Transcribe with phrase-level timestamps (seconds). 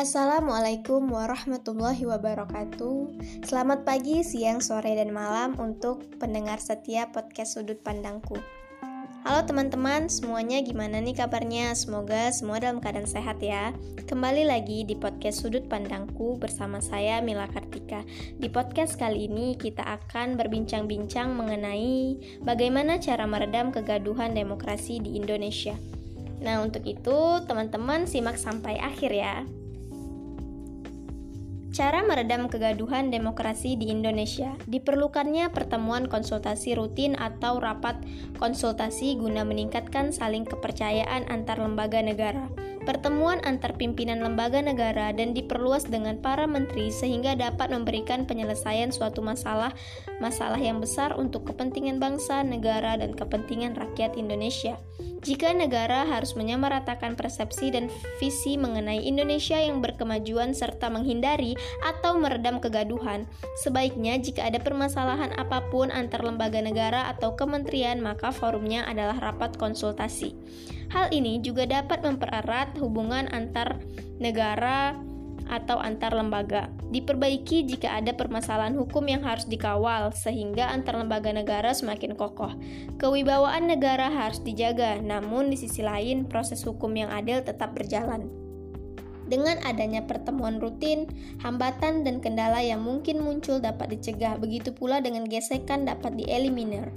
[0.00, 3.20] Assalamualaikum warahmatullahi wabarakatuh.
[3.44, 8.40] Selamat pagi, siang, sore, dan malam untuk pendengar setia podcast sudut pandangku.
[9.28, 11.76] Halo teman-teman, semuanya gimana nih kabarnya?
[11.76, 13.76] Semoga semua dalam keadaan sehat ya.
[14.08, 18.00] Kembali lagi di podcast sudut pandangku bersama saya Mila Kartika.
[18.40, 25.76] Di podcast kali ini kita akan berbincang-bincang mengenai Bagaimana cara meredam kegaduhan demokrasi di Indonesia.
[26.40, 29.44] Nah untuk itu teman-teman simak sampai akhir ya
[31.70, 37.94] Cara meredam kegaduhan demokrasi di Indonesia diperlukannya pertemuan konsultasi rutin atau rapat
[38.42, 42.69] konsultasi guna meningkatkan saling kepercayaan antar lembaga negara.
[42.80, 49.20] Pertemuan antar pimpinan lembaga negara dan diperluas dengan para menteri sehingga dapat memberikan penyelesaian suatu
[49.20, 49.76] masalah
[50.16, 54.80] masalah yang besar untuk kepentingan bangsa, negara, dan kepentingan rakyat Indonesia.
[55.20, 62.56] Jika negara harus menyamaratakan persepsi dan visi mengenai Indonesia yang berkemajuan serta menghindari atau meredam
[62.56, 63.28] kegaduhan,
[63.60, 69.60] sebaiknya jika ada permasalahan apa pun antar lembaga negara atau kementerian, maka forumnya adalah rapat
[69.60, 70.32] konsultasi.
[70.90, 73.78] Hal ini juga dapat mempererat hubungan antar
[74.18, 74.98] negara
[75.50, 76.70] atau antar lembaga.
[76.94, 82.54] Diperbaiki jika ada permasalahan hukum yang harus dikawal sehingga antar lembaga negara semakin kokoh.
[83.02, 88.49] Kewibawaan negara harus dijaga, namun di sisi lain proses hukum yang adil tetap berjalan.
[89.30, 91.06] Dengan adanya pertemuan rutin,
[91.38, 96.90] hambatan dan kendala yang mungkin muncul dapat dicegah, begitu pula dengan gesekan dapat dieliminir.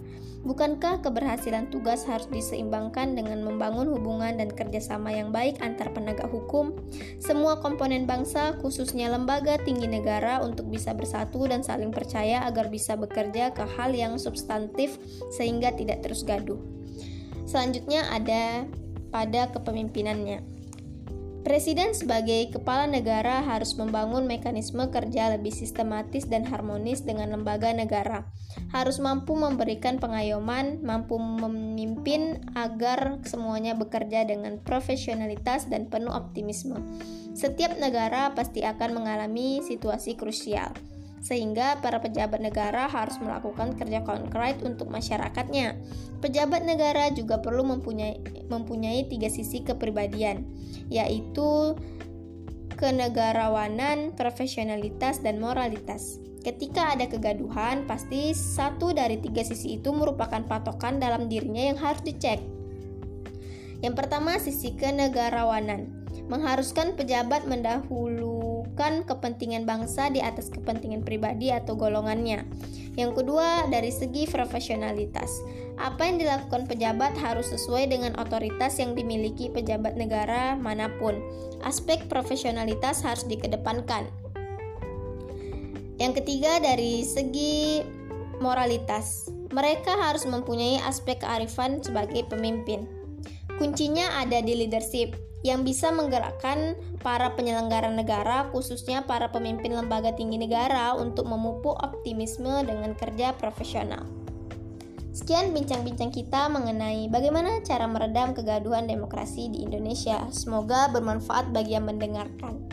[0.44, 6.76] Bukankah keberhasilan tugas harus diseimbangkan dengan membangun hubungan dan kerjasama yang baik antar penegak hukum?
[7.22, 13.00] Semua komponen bangsa, khususnya lembaga tinggi negara, untuk bisa bersatu dan saling percaya agar bisa
[13.00, 15.00] bekerja ke hal yang substantif
[15.31, 16.59] sehingga tidak terus gaduh.
[17.48, 18.67] Selanjutnya ada
[19.16, 20.62] pada kepemimpinannya.
[21.44, 28.23] Presiden sebagai kepala negara harus membangun mekanisme kerja lebih sistematis dan harmonis dengan lembaga negara.
[28.71, 36.80] Harus mampu memberikan pengayoman, mampu memimpin agar semuanya bekerja dengan profesionalitas dan penuh optimisme.
[37.36, 40.71] Setiap negara pasti akan mengalami situasi krusial
[41.23, 45.80] sehingga para pejabat negara harus melakukan kerja konkret untuk masyarakatnya.
[46.20, 48.20] Pejabat negara juga perlu mempunyai,
[48.52, 50.44] mempunyai tiga sisi kepribadian,
[50.92, 51.80] yaitu
[52.76, 56.20] kenegarawanan, profesionalitas, dan moralitas.
[56.44, 62.04] Ketika ada kegaduhan, pasti satu dari tiga sisi itu merupakan patokan dalam dirinya yang harus
[62.04, 62.44] dicek.
[63.80, 68.52] Yang pertama, sisi kenegarawanan mengharuskan pejabat mendahulu
[68.83, 72.44] mendahulukan kepentingan bangsa di atas kepentingan pribadi atau golongannya.
[72.99, 75.32] Yang kedua, dari segi profesionalitas.
[75.80, 81.17] Apa yang dilakukan pejabat harus sesuai dengan otoritas yang dimiliki pejabat negara mana pun.
[81.64, 84.05] Aspek profesionalitas harus dikedepankan.
[85.98, 87.82] Yang ketiga, dari segi
[88.44, 89.32] moralitas.
[89.54, 92.86] Mereka harus mempunyai aspek kearifan sebagai pemimpin.
[93.58, 100.39] Kuncinya ada di leadership yang bisa menggerakkan para penyelenggara negara, khususnya para pemimpin lembaga tinggi
[100.39, 104.08] negara, untuk memupuk optimisme dengan kerja profesional.
[105.14, 110.26] Sekian bincang-bincang kita mengenai bagaimana cara meredam kegaduhan demokrasi di Indonesia.
[110.33, 112.65] Semoga bermanfaat bagi yang mendengarkan.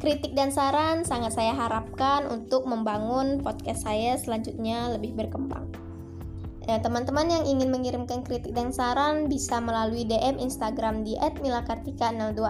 [0.00, 5.75] Kritik dan saran sangat saya harapkan untuk membangun podcast saya selanjutnya lebih berkembang.
[6.66, 12.42] Ya, teman-teman yang ingin mengirimkan kritik dan saran bisa melalui DM Instagram di @milakartika02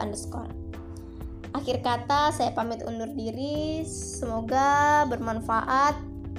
[1.53, 3.85] Akhir kata, saya pamit undur diri.
[3.89, 5.97] Semoga bermanfaat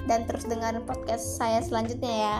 [0.09, 2.37] dan terus dengar podcast saya selanjutnya ya.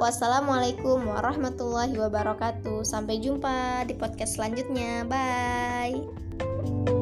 [0.00, 2.82] Wassalamualaikum warahmatullahi wabarakatuh.
[2.82, 5.06] Sampai jumpa di podcast selanjutnya.
[5.06, 7.01] Bye.